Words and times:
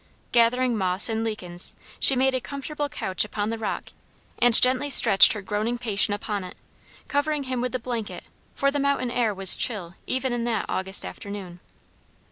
Gathering 0.31 0.75
moss 0.75 1.09
and 1.09 1.23
lichens 1.23 1.75
she 1.99 2.15
made 2.15 2.33
a 2.33 2.41
comfortable 2.41 2.89
couch 2.89 3.23
upon 3.23 3.51
the 3.51 3.57
rock, 3.59 3.89
and 4.39 4.59
gently 4.59 4.89
stretched 4.89 5.33
her 5.33 5.43
groaning 5.43 5.77
patient 5.77 6.15
upon 6.15 6.43
it, 6.43 6.57
covering 7.07 7.43
him 7.43 7.61
with 7.61 7.71
the 7.71 7.77
blanket 7.77 8.23
for 8.55 8.71
the 8.71 8.79
mountain 8.79 9.11
air 9.11 9.31
was 9.31 9.55
chill 9.55 9.93
even 10.07 10.33
in 10.33 10.43
that 10.45 10.65
August 10.67 11.05
afternoon. 11.05 11.59